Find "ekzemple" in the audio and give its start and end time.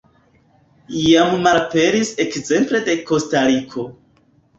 2.23-2.81